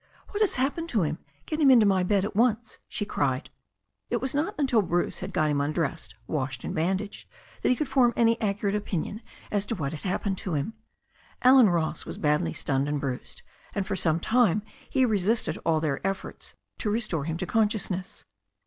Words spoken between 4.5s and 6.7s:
until Bruce had got him undressed, washed